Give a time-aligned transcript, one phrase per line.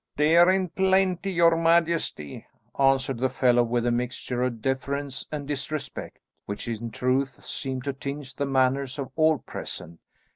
[0.17, 2.47] "Deer in plenty, your majesty,"
[2.79, 7.93] answered the fellow with a mixture of deference and disrespect, which in truth seemed to
[7.93, 9.99] tinge the manners of all present.